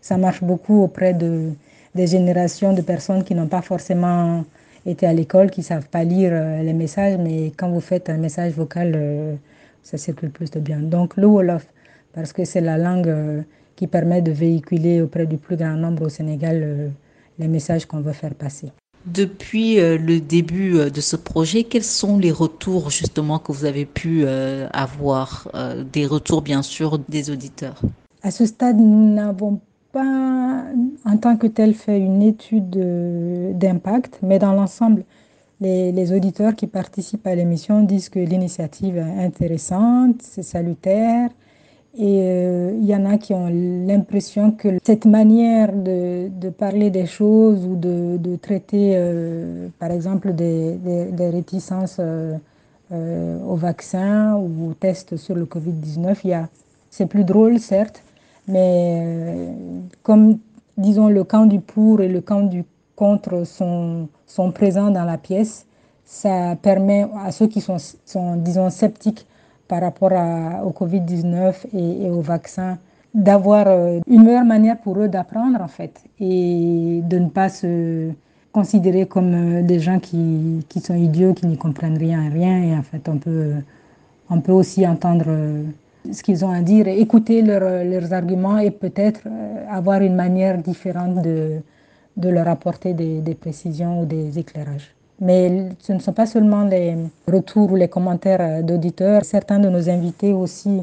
ça 0.00 0.16
marche 0.16 0.42
beaucoup 0.42 0.82
auprès 0.82 1.12
de, 1.14 1.50
des 1.94 2.06
générations 2.06 2.72
de 2.72 2.80
personnes 2.80 3.24
qui 3.24 3.34
n'ont 3.34 3.48
pas 3.48 3.62
forcément 3.62 4.44
été 4.86 5.06
à 5.06 5.12
l'école, 5.12 5.50
qui 5.50 5.60
ne 5.60 5.64
savent 5.64 5.88
pas 5.88 6.04
lire 6.04 6.30
euh, 6.32 6.62
les 6.62 6.72
messages, 6.72 7.18
mais 7.18 7.52
quand 7.56 7.70
vous 7.70 7.80
faites 7.80 8.08
un 8.08 8.16
message 8.16 8.52
vocal, 8.52 8.92
euh, 8.94 9.34
ça 9.82 9.98
circule 9.98 10.30
plus 10.30 10.50
de 10.50 10.60
bien. 10.60 10.78
Donc 10.78 11.16
le 11.16 11.26
Wolof, 11.26 11.66
parce 12.12 12.32
que 12.32 12.44
c'est 12.44 12.60
la 12.60 12.78
langue 12.78 13.08
euh, 13.08 13.42
qui 13.76 13.86
permet 13.86 14.22
de 14.22 14.32
véhiculer 14.32 15.02
auprès 15.02 15.26
du 15.26 15.36
plus 15.36 15.56
grand 15.56 15.76
nombre 15.76 16.04
au 16.06 16.08
Sénégal 16.08 16.90
les 17.38 17.48
messages 17.48 17.86
qu'on 17.86 18.00
veut 18.00 18.12
faire 18.12 18.34
passer. 18.34 18.72
Depuis 19.12 19.80
euh, 19.80 19.96
le 19.96 20.20
début 20.20 20.76
euh, 20.76 20.90
de 20.90 21.00
ce 21.00 21.16
projet, 21.16 21.64
quels 21.64 21.84
sont 21.84 22.18
les 22.18 22.32
retours 22.32 22.90
justement 22.90 23.38
que 23.38 23.52
vous 23.52 23.64
avez 23.64 23.86
pu 23.86 24.22
euh, 24.24 24.68
avoir 24.72 25.48
Des 25.92 26.06
retours 26.06 26.42
bien 26.42 26.62
sûr 26.62 26.98
des 27.08 27.30
auditeurs? 27.30 27.80
À 28.22 28.30
ce 28.30 28.46
stade, 28.46 28.78
nous 28.78 29.14
n'avons 29.14 29.60
pas 29.92 30.64
en 31.04 31.16
tant 31.16 31.36
que 31.36 31.46
tel 31.46 31.74
fait 31.74 31.98
une 31.98 32.22
étude 32.22 32.70
d'impact, 33.58 34.18
mais 34.22 34.38
dans 34.38 34.52
l'ensemble, 34.52 35.04
les, 35.60 35.92
les, 35.92 36.12
auditeurs 36.12 36.54
qui 36.54 36.66
participent 36.66 37.26
à 37.26 37.34
l'émission 37.34 37.82
disent 37.82 38.08
que 38.08 38.18
l'initiative 38.18 38.98
est 38.98 39.24
intéressante, 39.24 40.20
c'est 40.22 40.42
salutaire, 40.42 41.30
et 41.98 42.20
euh, 42.22 42.78
il 42.80 42.86
y 42.86 42.94
en 42.94 43.04
a 43.04 43.18
qui 43.18 43.34
ont 43.34 43.48
l'impression 43.48 44.52
que 44.52 44.78
cette 44.84 45.04
manière 45.04 45.72
de, 45.72 46.48
parler 46.50 46.90
des 46.90 47.06
choses 47.06 47.66
ou 47.66 47.74
de, 47.74 48.36
traiter, 48.36 48.92
euh, 48.94 49.66
par 49.80 49.90
exemple, 49.90 50.32
des, 50.32 50.78
réticences 51.18 51.96
euh, 51.98 52.36
euh 52.92 53.38
au 53.46 53.56
vaccin 53.56 54.36
ou 54.36 54.70
aux 54.70 54.74
tests 54.74 55.16
sur 55.16 55.34
le 55.34 55.44
Covid-19, 55.44 56.46
c'est 56.90 57.06
plus 57.06 57.24
drôle, 57.24 57.58
certes, 57.58 58.02
mais 58.46 59.00
euh, 59.02 59.52
comme, 60.04 60.38
disons, 60.76 61.08
le 61.08 61.24
camp 61.24 61.46
du 61.46 61.58
pour 61.58 62.00
et 62.00 62.08
le 62.08 62.20
camp 62.20 62.42
du 62.42 62.64
contre 62.94 63.44
sont, 63.44 64.08
sont 64.26 64.52
présents 64.52 64.90
dans 64.90 65.04
la 65.04 65.18
pièce, 65.18 65.66
ça 66.04 66.56
permet 66.62 67.06
à 67.24 67.32
ceux 67.32 67.48
qui 67.48 67.60
sont, 67.60 67.76
sont 68.06 68.36
disons, 68.36 68.70
sceptiques 68.70 69.26
par 69.68 69.82
rapport 69.82 70.12
à, 70.12 70.64
au 70.64 70.70
Covid-19 70.70 71.54
et, 71.74 72.06
et, 72.06 72.10
au 72.10 72.20
vaccin 72.20 72.78
d'avoir 73.14 73.66
euh, 73.68 74.00
une 74.06 74.24
meilleure 74.24 74.44
manière 74.44 74.78
pour 74.78 74.98
eux 74.98 75.08
d'apprendre 75.08 75.60
en 75.60 75.68
fait 75.68 76.00
et 76.20 77.00
de 77.02 77.18
ne 77.18 77.28
pas 77.28 77.48
se 77.48 78.10
considérer 78.52 79.06
comme 79.06 79.34
euh, 79.34 79.62
des 79.62 79.78
gens 79.78 79.98
qui, 79.98 80.64
qui 80.68 80.80
sont 80.80 80.94
idiots, 80.94 81.34
qui 81.34 81.46
n'y 81.46 81.56
comprennent 81.58 81.98
rien, 81.98 82.28
rien 82.30 82.62
et 82.62 82.76
en 82.76 82.82
fait 82.82 83.08
on 83.08 83.18
peut, 83.18 83.52
on 84.30 84.40
peut 84.40 84.52
aussi 84.52 84.86
entendre 84.86 85.26
euh, 85.28 85.62
ce 86.12 86.22
qu'ils 86.22 86.44
ont 86.44 86.50
à 86.50 86.60
dire, 86.62 86.88
écouter 86.88 87.42
leur, 87.42 87.84
leurs 87.84 88.12
arguments 88.12 88.58
et 88.58 88.70
peut-être 88.70 89.22
avoir 89.70 90.00
une 90.00 90.14
manière 90.14 90.56
différente 90.56 91.20
de, 91.22 91.60
de 92.16 92.28
leur 92.30 92.48
apporter 92.48 92.94
des 92.94 93.34
précisions 93.34 94.00
ou 94.00 94.06
des 94.06 94.38
éclairages. 94.38 94.94
Mais 95.20 95.70
ce 95.80 95.92
ne 95.92 95.98
sont 95.98 96.12
pas 96.12 96.26
seulement 96.26 96.64
les 96.64 96.96
retours 97.26 97.72
ou 97.72 97.76
les 97.76 97.88
commentaires 97.88 98.62
d'auditeurs. 98.62 99.24
Certains 99.24 99.58
de 99.58 99.68
nos 99.68 99.88
invités 99.90 100.32
aussi 100.32 100.82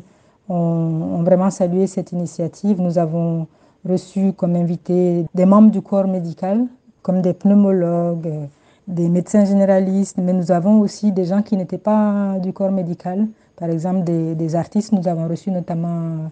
ont, 0.49 1.21
vraiment 1.23 1.49
salué 1.49 1.87
cette 1.87 2.11
initiative. 2.11 2.81
Nous 2.81 2.97
avons 2.97 3.47
reçu 3.87 4.33
comme 4.33 4.55
invités 4.55 5.25
des 5.33 5.45
membres 5.45 5.71
du 5.71 5.81
corps 5.81 6.07
médical, 6.07 6.65
comme 7.01 7.21
des 7.21 7.33
pneumologues, 7.33 8.49
des 8.87 9.09
médecins 9.09 9.45
généralistes, 9.45 10.17
mais 10.17 10.33
nous 10.33 10.51
avons 10.51 10.79
aussi 10.79 11.11
des 11.11 11.25
gens 11.25 11.41
qui 11.41 11.55
n'étaient 11.55 11.77
pas 11.77 12.35
du 12.41 12.51
corps 12.51 12.71
médical. 12.71 13.27
Par 13.55 13.69
exemple, 13.69 14.03
des, 14.03 14.35
des 14.35 14.55
artistes. 14.55 14.91
Nous 14.91 15.07
avons 15.07 15.29
reçu 15.29 15.49
notamment 15.49 16.29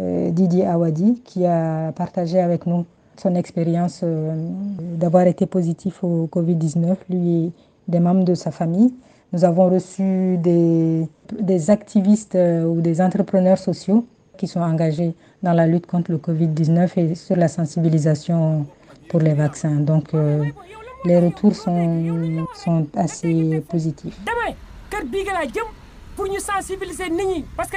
euh, 0.00 0.30
Didier 0.30 0.66
Awadi 0.66 1.22
qui 1.24 1.46
a 1.46 1.92
partagé 1.92 2.40
avec 2.40 2.66
nous 2.66 2.84
son 3.20 3.34
expérience 3.34 4.00
euh, 4.02 4.34
d'avoir 4.78 5.26
été 5.26 5.46
positif 5.46 6.02
au 6.02 6.28
Covid-19, 6.32 6.96
lui 7.10 7.46
et 7.46 7.52
des 7.88 8.00
membres 8.00 8.24
de 8.24 8.34
sa 8.34 8.50
famille. 8.50 8.94
Nous 9.32 9.44
avons 9.44 9.68
reçu 9.68 10.36
des, 10.38 11.08
des 11.40 11.70
activistes 11.70 12.34
euh, 12.34 12.64
ou 12.64 12.80
des 12.80 13.00
entrepreneurs 13.00 13.58
sociaux 13.58 14.06
qui 14.36 14.46
sont 14.46 14.60
engagés 14.60 15.14
dans 15.42 15.52
la 15.52 15.66
lutte 15.66 15.86
contre 15.86 16.12
le 16.12 16.18
Covid-19 16.18 16.90
et 16.96 17.14
sur 17.14 17.36
la 17.36 17.48
sensibilisation 17.48 18.66
pour 19.08 19.20
les 19.20 19.34
vaccins. 19.34 19.80
Donc, 19.80 20.14
euh, 20.14 20.44
les 21.04 21.18
retours 21.18 21.54
sont, 21.54 22.46
sont 22.54 22.86
assez 22.94 23.62
positifs. 23.68 24.18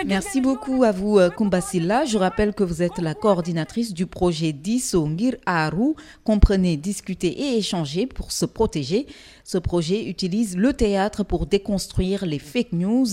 Merci 0.05 0.39
beaucoup 0.39 0.84
à 0.84 0.91
vous, 0.91 1.19
Kumbasila. 1.38 2.05
Je 2.05 2.17
rappelle 2.17 2.53
que 2.53 2.63
vous 2.63 2.81
êtes 2.81 2.98
la 3.00 3.13
coordinatrice 3.13 3.93
du 3.93 4.05
projet 4.05 4.53
Diso 4.53 5.05
Ngir 5.05 5.36
Aru. 5.46 5.93
Comprenez, 6.24 6.77
discuter 6.77 7.27
et 7.27 7.58
échanger 7.58 8.08
pour 8.08 8.31
se 8.31 8.46
protéger. 8.46 9.08
Ce 9.43 9.58
projet 9.58 10.05
utilise 10.05 10.55
le 10.55 10.72
théâtre 10.74 11.24
pour 11.24 11.48
déconstruire 11.48 12.25
les 12.25 12.39
fake 12.39 12.72
news. 12.72 13.08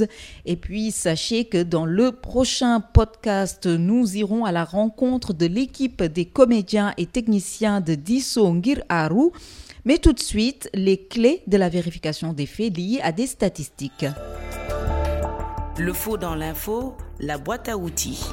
Et 0.45 0.55
puis, 0.57 0.93
sachez 0.93 1.47
que 1.47 1.63
dans 1.63 1.87
le 1.87 2.13
prochain 2.13 2.81
podcast, 2.81 3.67
nous 3.67 4.17
irons 4.17 4.45
à 4.45 4.53
la 4.53 4.65
rencontre 4.65 5.33
de 5.33 5.47
l'équipe 5.47 6.03
des 6.03 6.27
comédiens 6.27 6.95
et 6.99 7.07
techniciens 7.07 7.81
de 7.81 7.97
Diso 7.97 8.53
Ngir 8.53 8.83
Aru. 8.89 9.31
Mais 9.85 9.99
tout 9.99 10.13
de 10.13 10.21
suite, 10.21 10.69
les 10.73 10.99
clés 10.99 11.43
de 11.47 11.57
la 11.57 11.69
vérification 11.69 12.33
des 12.33 12.47
faits 12.47 12.77
liés 12.77 13.01
à 13.03 13.13
des 13.13 13.27
statistiques. 13.27 14.07
Le 15.79 15.93
faux 15.93 16.17
dans 16.17 16.35
l'info, 16.35 16.97
la 17.21 17.37
boîte 17.37 17.69
à 17.69 17.77
outils. 17.77 18.25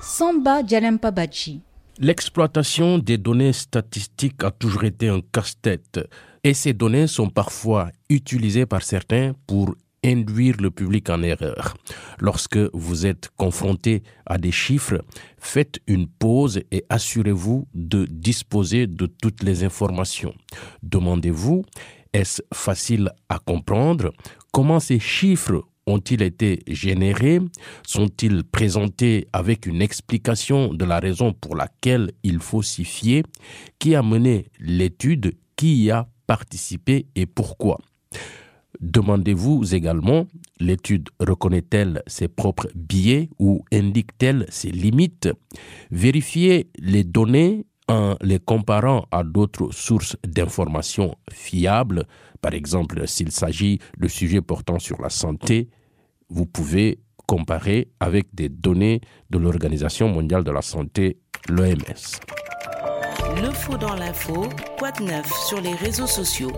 Samba 0.00 0.64
Djalempa 0.64 1.10
Bachi. 1.10 1.60
L'exploitation 1.98 2.98
des 2.98 3.18
données 3.18 3.52
statistiques 3.52 4.44
a 4.44 4.52
toujours 4.52 4.84
été 4.84 5.08
un 5.08 5.20
casse-tête 5.20 5.98
et 6.44 6.54
ces 6.54 6.72
données 6.72 7.08
sont 7.08 7.28
parfois 7.28 7.90
utilisées 8.08 8.64
par 8.64 8.82
certains 8.82 9.32
pour 9.48 9.74
induire 10.04 10.56
le 10.60 10.70
public 10.70 11.10
en 11.10 11.20
erreur. 11.22 11.74
Lorsque 12.20 12.58
vous 12.72 13.04
êtes 13.04 13.30
confronté 13.36 14.04
à 14.24 14.38
des 14.38 14.52
chiffres, 14.52 15.02
faites 15.38 15.80
une 15.88 16.06
pause 16.06 16.60
et 16.70 16.84
assurez-vous 16.90 17.66
de 17.74 18.04
disposer 18.04 18.86
de 18.86 19.06
toutes 19.06 19.42
les 19.42 19.64
informations. 19.64 20.34
Demandez-vous, 20.84 21.64
est-ce 22.12 22.40
facile 22.54 23.10
à 23.28 23.40
comprendre? 23.40 24.12
Comment 24.52 24.80
ces 24.80 24.98
chiffres 24.98 25.64
ont-ils 25.86 26.22
été 26.22 26.62
générés 26.66 27.40
Sont-ils 27.86 28.44
présentés 28.44 29.28
avec 29.32 29.66
une 29.66 29.82
explication 29.82 30.72
de 30.72 30.84
la 30.84 30.98
raison 31.00 31.32
pour 31.32 31.56
laquelle 31.56 32.12
il 32.22 32.38
faut 32.38 32.62
s'y 32.62 32.84
fier 32.84 33.22
Qui 33.78 33.94
a 33.94 34.02
mené 34.02 34.46
l'étude 34.58 35.34
Qui 35.56 35.84
y 35.84 35.90
a 35.90 36.08
participé 36.26 37.06
et 37.14 37.26
pourquoi? 37.26 37.78
Demandez-vous 38.80 39.74
également, 39.74 40.26
l'étude 40.58 41.08
reconnaît-elle 41.20 42.02
ses 42.06 42.26
propres 42.26 42.68
biais 42.74 43.28
ou 43.38 43.64
indique-t-elle 43.72 44.46
ses 44.48 44.70
limites? 44.70 45.28
Vérifiez 45.90 46.68
les 46.78 47.04
données 47.04 47.64
en 47.88 48.16
les 48.20 48.38
comparant 48.38 49.06
à 49.10 49.22
d'autres 49.24 49.72
sources 49.72 50.16
d'informations 50.26 51.14
fiables, 51.30 52.06
par 52.40 52.54
exemple 52.54 53.06
s'il 53.06 53.30
s'agit 53.30 53.78
de 53.98 54.08
sujets 54.08 54.40
portant 54.40 54.78
sur 54.78 55.00
la 55.00 55.10
santé, 55.10 55.68
vous 56.28 56.46
pouvez 56.46 56.98
comparer 57.26 57.88
avec 58.00 58.34
des 58.34 58.48
données 58.48 59.00
de 59.30 59.38
l'Organisation 59.38 60.08
mondiale 60.08 60.44
de 60.44 60.50
la 60.50 60.62
santé, 60.62 61.18
l'OMS. 61.48 62.20
Le 63.36 63.50
faux 63.50 63.78
dans 63.78 63.94
l'info, 63.94 64.48
quoi 64.78 64.92
de 64.92 65.04
neuf 65.04 65.30
sur 65.48 65.60
les 65.60 65.74
réseaux 65.74 66.06
sociaux? 66.06 66.52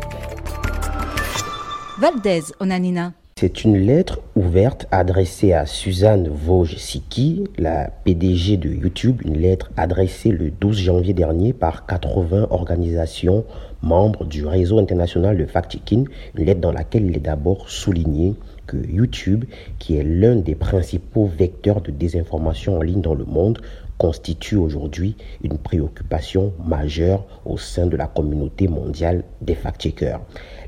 Valdez, 1.99 2.43
Onanina. 2.61 3.13
C'est 3.45 3.63
une 3.63 3.77
lettre 3.77 4.23
ouverte 4.37 4.87
adressée 4.91 5.53
à 5.53 5.67
Suzanne 5.67 6.31
Vosge-Siki, 6.31 7.45
la 7.59 7.91
PDG 7.91 8.57
de 8.57 8.71
YouTube, 8.71 9.21
une 9.23 9.37
lettre 9.37 9.71
adressée 9.77 10.31
le 10.31 10.51
12 10.51 10.79
janvier 10.79 11.13
dernier 11.13 11.53
par 11.53 11.85
80 11.85 12.47
organisations 12.49 13.45
membres 13.83 14.25
du 14.25 14.47
réseau 14.47 14.79
international 14.79 15.37
de 15.37 15.45
fact-checking, 15.45 16.09
une 16.39 16.45
lettre 16.47 16.63
dans 16.63 16.73
laquelle 16.73 17.05
il 17.05 17.19
est 17.19 17.21
d'abord 17.21 17.69
souligné 17.69 18.35
que 18.67 18.79
YouTube, 18.79 19.45
qui 19.79 19.99
est 19.99 20.05
l'un 20.05 20.37
des 20.37 20.55
principaux 20.55 21.27
vecteurs 21.27 21.83
de 21.83 21.91
désinformation 21.91 22.79
en 22.79 22.81
ligne 22.81 23.03
dans 23.03 23.15
le 23.15 23.27
monde, 23.27 23.61
constitue 23.99 24.57
aujourd'hui 24.57 25.17
une 25.43 25.59
préoccupation 25.59 26.53
majeure 26.67 27.27
au 27.45 27.59
sein 27.59 27.87
de 27.87 27.97
la 27.97 28.07
communauté 28.07 28.69
mondiale 28.69 29.23
des 29.41 29.55
fact-checkers. 29.55 30.21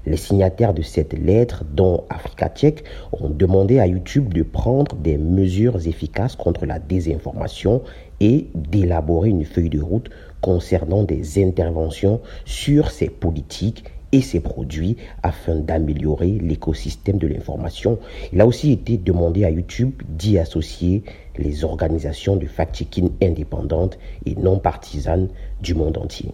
Les 0.07 0.17
signataires 0.17 0.73
de 0.73 0.83
cette 0.83 1.15
lettre, 1.15 1.65
dont 1.65 2.05
Africa 2.11 2.49
Tchèque, 2.49 2.85
ont 3.11 3.29
demandé 3.29 3.81
à 3.81 3.89
YouTube 3.89 4.33
de 4.33 4.45
prendre 4.45 4.95
des 4.95 5.19
mesures 5.19 5.85
efficaces 5.89 6.37
contre 6.37 6.65
la 6.65 6.79
désinformation 6.79 7.83
et 8.21 8.47
d'élaborer 8.55 9.31
une 9.31 9.45
feuille 9.45 9.69
de 9.69 9.81
route 9.81 10.09
concernant 10.41 11.03
des 11.03 11.43
interventions 11.43 12.21
sur 12.45 12.93
ces 12.93 13.09
politiques 13.09 13.83
et 14.13 14.21
ses 14.21 14.39
produits 14.39 14.97
afin 15.25 15.57
d'améliorer 15.57 16.39
l'écosystème 16.41 17.19
de 17.19 17.27
l'information. 17.27 17.99
Il 18.33 18.41
a 18.41 18.47
aussi 18.47 18.71
été 18.71 18.99
demandé 18.99 19.45
à 19.45 19.51
YouTube 19.51 19.91
d'y 20.09 20.39
associer 20.39 21.03
les 21.37 21.65
organisations 21.65 22.37
de 22.37 22.47
fact-checking 22.47 23.11
indépendantes 23.21 23.99
et 24.25 24.37
non 24.37 24.61
partisanes 24.61 25.29
du 25.61 25.75
monde 25.75 25.99
entier. 25.99 26.31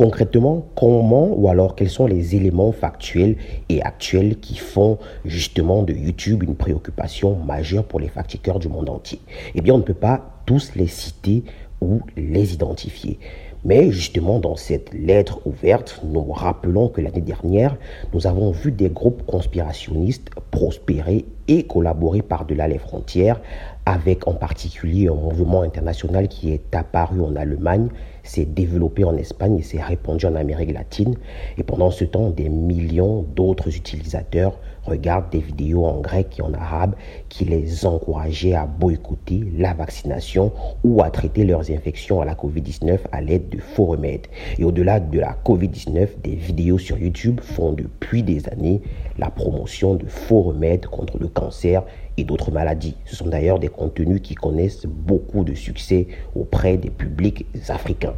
Concrètement, 0.00 0.64
comment 0.76 1.28
ou 1.36 1.50
alors 1.50 1.76
quels 1.76 1.90
sont 1.90 2.06
les 2.06 2.34
éléments 2.34 2.72
factuels 2.72 3.36
et 3.68 3.82
actuels 3.82 4.40
qui 4.40 4.56
font 4.56 4.96
justement 5.26 5.82
de 5.82 5.92
YouTube 5.92 6.42
une 6.42 6.54
préoccupation 6.54 7.36
majeure 7.36 7.84
pour 7.84 8.00
les 8.00 8.08
fact-checkers 8.08 8.58
du 8.58 8.68
monde 8.68 8.88
entier? 8.88 9.20
Eh 9.54 9.60
bien, 9.60 9.74
on 9.74 9.76
ne 9.76 9.82
peut 9.82 9.92
pas 9.92 10.40
tous 10.46 10.72
les 10.74 10.86
citer 10.86 11.44
ou 11.82 12.00
les 12.16 12.54
identifier. 12.54 13.18
Mais 13.62 13.90
justement, 13.90 14.38
dans 14.38 14.56
cette 14.56 14.94
lettre 14.94 15.46
ouverte, 15.46 16.00
nous 16.02 16.32
rappelons 16.32 16.88
que 16.88 17.02
l'année 17.02 17.20
dernière, 17.20 17.76
nous 18.14 18.26
avons 18.26 18.52
vu 18.52 18.72
des 18.72 18.88
groupes 18.88 19.26
conspirationnistes 19.26 20.30
prospérer 20.50 21.26
et 21.46 21.64
collaborer 21.64 22.22
par-delà 22.22 22.68
les 22.68 22.78
frontières, 22.78 23.38
avec 23.84 24.26
en 24.26 24.32
particulier 24.32 25.08
un 25.08 25.14
mouvement 25.14 25.60
international 25.60 26.28
qui 26.28 26.52
est 26.52 26.74
apparu 26.74 27.20
en 27.20 27.36
Allemagne, 27.36 27.90
s'est 28.30 28.44
développé 28.44 29.02
en 29.02 29.16
Espagne 29.16 29.58
et 29.58 29.62
s'est 29.62 29.82
répandu 29.82 30.26
en 30.26 30.36
Amérique 30.36 30.72
latine. 30.72 31.16
Et 31.58 31.64
pendant 31.64 31.90
ce 31.90 32.04
temps, 32.04 32.30
des 32.30 32.48
millions 32.48 33.26
d'autres 33.34 33.76
utilisateurs 33.76 34.58
regardent 34.84 35.30
des 35.30 35.40
vidéos 35.40 35.84
en 35.84 36.00
grec 36.00 36.36
et 36.38 36.42
en 36.42 36.54
arabe 36.54 36.94
qui 37.28 37.44
les 37.44 37.84
encourageaient 37.84 38.54
à 38.54 38.66
boycotter 38.66 39.42
la 39.56 39.74
vaccination 39.74 40.52
ou 40.84 41.02
à 41.02 41.10
traiter 41.10 41.44
leurs 41.44 41.70
infections 41.70 42.20
à 42.20 42.24
la 42.24 42.34
COVID-19 42.34 42.98
à 43.12 43.20
l'aide 43.20 43.48
de 43.48 43.58
faux 43.58 43.86
remèdes. 43.86 44.26
Et 44.58 44.64
au-delà 44.64 45.00
de 45.00 45.18
la 45.18 45.36
COVID-19, 45.44 46.20
des 46.22 46.34
vidéos 46.36 46.78
sur 46.78 46.98
YouTube 46.98 47.40
font 47.40 47.72
depuis 47.72 48.22
des 48.22 48.48
années 48.48 48.80
la 49.18 49.30
promotion 49.30 49.94
de 49.94 50.06
faux 50.06 50.42
remèdes 50.42 50.86
contre 50.86 51.18
le 51.18 51.28
cancer 51.28 51.82
d'autres 52.24 52.50
maladies. 52.50 52.96
Ce 53.04 53.16
sont 53.16 53.28
d'ailleurs 53.28 53.58
des 53.58 53.68
contenus 53.68 54.20
qui 54.22 54.34
connaissent 54.34 54.86
beaucoup 54.86 55.44
de 55.44 55.54
succès 55.54 56.06
auprès 56.34 56.76
des 56.76 56.90
publics 56.90 57.46
africains. 57.68 58.14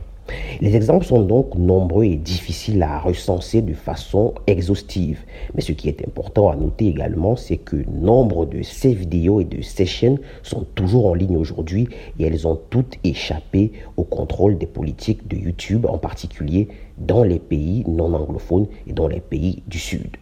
Les 0.61 0.77
exemples 0.77 1.05
sont 1.05 1.23
donc 1.23 1.57
nombreux 1.57 2.05
et 2.05 2.17
difficiles 2.17 2.83
à 2.83 3.01
recenser 3.01 3.61
de 3.61 3.75
façon 3.75 4.35
exhaustive. 4.47 5.19
Mais 5.55 5.61
ce 5.61 5.73
qui 5.73 5.89
est 5.89 6.07
important 6.07 6.49
à 6.49 6.57
noter 6.57 6.87
également, 6.87 7.37
c'est 7.37 7.57
que 7.57 7.77
nombre 7.91 8.47
de 8.47 8.63
ces 8.63 8.95
vidéos 8.95 9.41
et 9.41 9.45
de 9.45 9.61
ces 9.63 9.87
chaînes 9.87 10.19
sont 10.43 10.65
toujours 10.75 11.07
en 11.07 11.15
ligne 11.15 11.37
aujourd'hui 11.37 11.89
et 12.19 12.25
elles 12.25 12.47
ont 12.47 12.59
toutes 12.71 12.99
échappé 13.05 13.73
au 13.97 14.05
contrôle 14.05 14.59
des 14.59 14.67
politiques 14.67 15.27
de 15.29 15.37
YouTube, 15.37 15.87
en 15.87 15.99
particulier 15.99 16.69
dans 16.99 17.25
les 17.25 17.39
pays 17.39 17.85
non 17.89 18.15
anglophones 18.15 18.69
et 18.87 18.93
dans 18.93 19.09
les 19.09 19.21
pays 19.21 19.63
du 19.67 19.79
Sud. 19.79 20.17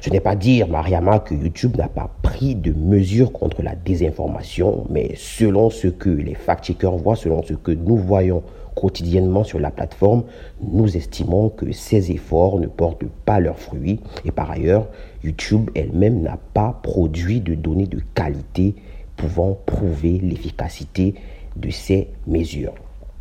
Ce 0.00 0.10
n'est 0.10 0.20
pas 0.20 0.36
dire, 0.36 0.68
Mariama, 0.68 1.18
que 1.20 1.34
YouTube 1.34 1.76
n'a 1.76 1.88
pas 1.88 2.10
pris 2.22 2.54
de 2.54 2.72
mesures 2.72 3.32
contre 3.32 3.62
la 3.62 3.74
désinformation, 3.74 4.86
mais 4.90 5.12
selon 5.16 5.70
ce 5.70 5.88
que 5.88 6.10
les 6.10 6.34
fact-checkers 6.34 6.96
voient, 6.96 7.16
selon 7.16 7.42
ce 7.42 7.54
que 7.54 7.72
nous 7.72 7.96
voyons 7.96 8.42
quotidiennement 8.74 9.42
sur 9.42 9.58
la 9.58 9.70
plateforme, 9.70 10.24
nous 10.60 10.96
estimons 10.96 11.48
que 11.48 11.72
ces 11.72 12.12
efforts 12.12 12.60
ne 12.60 12.66
portent 12.66 13.06
pas 13.24 13.40
leurs 13.40 13.58
fruits 13.58 14.00
et 14.24 14.30
par 14.30 14.50
ailleurs, 14.50 14.86
YouTube 15.24 15.70
elle-même 15.74 16.20
n'a 16.20 16.38
pas 16.54 16.78
produit 16.82 17.40
de 17.40 17.54
données 17.54 17.86
de 17.86 18.00
qualité 18.14 18.74
pouvant 19.16 19.58
prouver 19.66 20.18
l'efficacité 20.22 21.14
de 21.56 21.70
ces 21.70 22.08
mesures. 22.26 22.74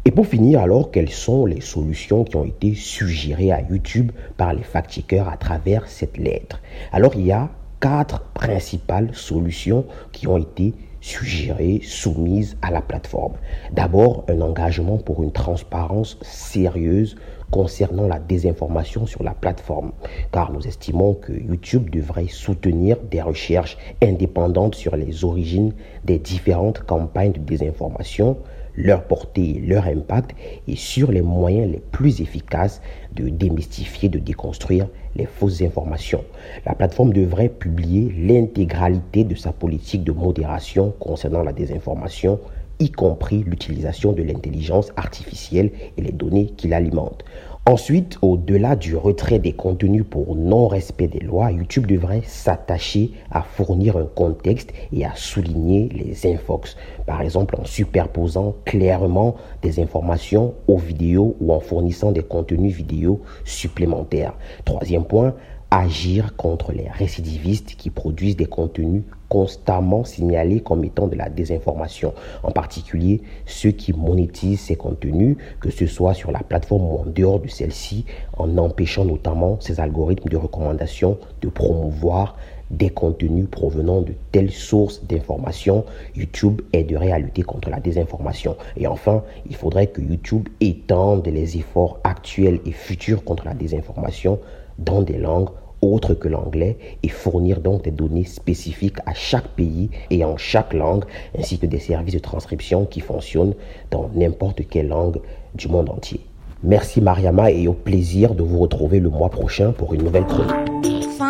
Et 0.07 0.11
pour 0.11 0.27
finir, 0.27 0.59
alors, 0.61 0.91
quelles 0.91 1.09
sont 1.09 1.47
les 1.47 1.61
solutions 1.61 2.25
qui 2.25 2.35
ont 2.35 2.45
été 2.45 2.75
suggérées 2.75 3.51
à 3.51 3.61
YouTube 3.61 4.11
par 4.37 4.53
les 4.53 4.61
fact-checkers 4.61 5.27
à 5.27 5.35
travers 5.35 5.87
cette 5.87 6.17
lettre? 6.17 6.61
Alors, 6.91 7.15
il 7.15 7.25
y 7.25 7.31
a 7.31 7.49
quatre 7.79 8.21
principales 8.35 9.09
solutions 9.15 9.83
qui 10.11 10.27
ont 10.27 10.37
été 10.37 10.75
suggérées, 11.01 11.81
soumises 11.83 12.55
à 12.61 12.69
la 12.69 12.81
plateforme. 12.81 13.33
D'abord, 13.71 14.25
un 14.29 14.41
engagement 14.41 14.97
pour 14.97 15.23
une 15.23 15.31
transparence 15.31 16.19
sérieuse 16.21 17.15
concernant 17.49 18.07
la 18.07 18.19
désinformation 18.19 19.07
sur 19.07 19.23
la 19.23 19.33
plateforme, 19.33 19.91
car 20.31 20.51
nous 20.51 20.67
estimons 20.67 21.15
que 21.15 21.33
YouTube 21.33 21.89
devrait 21.89 22.27
soutenir 22.27 22.97
des 23.09 23.23
recherches 23.23 23.77
indépendantes 24.03 24.75
sur 24.75 24.95
les 24.95 25.23
origines 25.25 25.73
des 26.03 26.19
différentes 26.19 26.83
campagnes 26.83 27.31
de 27.31 27.39
désinformation, 27.39 28.37
leur 28.77 29.03
portée, 29.03 29.61
leur 29.65 29.85
impact 29.87 30.35
et 30.67 30.75
sur 30.75 31.11
les 31.11 31.21
moyens 31.21 31.71
les 31.71 31.81
plus 31.91 32.21
efficaces 32.21 32.81
de 33.13 33.29
démystifier, 33.29 34.09
de 34.09 34.19
déconstruire 34.19 34.87
les 35.15 35.25
fausses 35.25 35.61
informations. 35.61 36.23
La 36.65 36.75
plateforme 36.75 37.13
devrait 37.13 37.49
publier 37.49 38.13
l'intégralité 38.17 39.23
de 39.23 39.35
sa 39.35 39.51
politique 39.51 40.03
de 40.03 40.11
modération 40.11 40.93
concernant 40.99 41.43
la 41.43 41.53
désinformation 41.53 42.39
y 42.79 42.91
compris 42.91 43.43
l'utilisation 43.43 44.11
de 44.11 44.23
l'intelligence 44.23 44.91
artificielle 44.97 45.71
et 45.97 46.01
les 46.01 46.11
données 46.11 46.47
qui 46.57 46.67
l'alimentent. 46.67 47.23
Ensuite, 47.67 48.19
au-delà 48.21 48.75
du 48.75 48.95
retrait 48.95 49.39
des 49.39 49.51
contenus 49.51 50.05
pour 50.07 50.35
non-respect 50.35 51.07
des 51.07 51.19
lois, 51.19 51.51
YouTube 51.51 51.87
devrait 51.87 52.21
s'attacher 52.23 53.13
à 53.31 53.41
fournir 53.41 53.97
un 53.97 54.05
contexte 54.05 54.71
et 54.93 55.03
à 55.03 55.15
souligner 55.15 55.89
les 55.89 56.31
infox. 56.31 56.77
Par 57.07 57.23
exemple, 57.23 57.55
en 57.59 57.65
superposant 57.65 58.53
clairement 58.65 59.37
des 59.63 59.79
informations 59.79 60.53
aux 60.67 60.77
vidéos 60.77 61.37
ou 61.41 61.53
en 61.53 61.59
fournissant 61.59 62.11
des 62.11 62.21
contenus 62.21 62.75
vidéo 62.75 63.21
supplémentaires. 63.45 64.35
Troisième 64.63 65.05
point, 65.05 65.33
agir 65.71 66.35
contre 66.35 66.71
les 66.71 66.87
récidivistes 66.89 67.75
qui 67.75 67.89
produisent 67.89 68.37
des 68.37 68.45
contenus 68.45 69.03
constamment 69.29 70.03
signalés 70.03 70.61
comme 70.61 70.83
étant 70.83 71.07
de 71.07 71.15
la 71.15 71.29
désinformation, 71.29 72.13
en 72.43 72.51
particulier 72.51 73.21
ceux 73.45 73.71
qui 73.71 73.91
monétisent 73.91 74.61
ces 74.61 74.75
contenus, 74.75 75.37
que 75.59 75.71
ce 75.71 75.87
soit 75.87 76.13
sur 76.13 76.31
la 76.31 76.39
plateforme 76.39 76.83
ou 76.83 76.97
en 76.99 77.05
dehors 77.05 77.39
de 77.39 77.47
celle-ci, 77.47 78.05
en 78.37 78.57
empêchant 78.57 79.05
notamment 79.05 79.57
ces 79.59 79.79
algorithmes 79.79 80.29
de 80.29 80.37
recommandation 80.37 81.17
de 81.41 81.49
promouvoir 81.49 82.37
des 82.71 82.89
contenus 82.89 83.47
provenant 83.49 84.01
de 84.01 84.13
telles 84.31 84.51
sources 84.51 85.03
d'information, 85.05 85.85
YouTube 86.15 86.61
aiderait 86.73 87.11
à 87.11 87.19
lutter 87.19 87.43
contre 87.43 87.69
la 87.69 87.79
désinformation. 87.79 88.57
Et 88.75 88.87
enfin, 88.87 89.23
il 89.47 89.55
faudrait 89.55 89.87
que 89.87 90.01
YouTube 90.01 90.49
étende 90.61 91.27
les 91.27 91.57
efforts 91.57 91.99
actuels 92.03 92.59
et 92.65 92.71
futurs 92.71 93.23
contre 93.23 93.45
la 93.45 93.53
désinformation 93.53 94.39
dans 94.77 95.01
des 95.01 95.17
langues 95.17 95.49
autres 95.81 96.13
que 96.13 96.27
l'anglais 96.27 96.77
et 97.03 97.09
fournir 97.09 97.59
donc 97.59 97.83
des 97.83 97.91
données 97.91 98.23
spécifiques 98.25 98.97
à 99.05 99.13
chaque 99.13 99.47
pays 99.49 99.89
et 100.09 100.25
en 100.25 100.37
chaque 100.37 100.73
langue, 100.73 101.05
ainsi 101.37 101.59
que 101.59 101.65
des 101.65 101.79
services 101.79 102.15
de 102.15 102.19
transcription 102.19 102.85
qui 102.85 103.01
fonctionnent 103.01 103.53
dans 103.91 104.09
n'importe 104.15 104.67
quelle 104.67 104.87
langue 104.87 105.21
du 105.53 105.67
monde 105.67 105.89
entier. 105.89 106.21
Merci 106.63 107.01
Mariama 107.01 107.51
et 107.51 107.67
au 107.67 107.73
plaisir 107.73 108.33
de 108.33 108.41
vous 108.41 108.59
retrouver 108.59 108.99
le 108.99 109.09
mois 109.09 109.29
prochain 109.29 109.71
pour 109.71 109.93
une 109.93 110.03
nouvelle 110.03 110.25
chronique. 110.25 110.94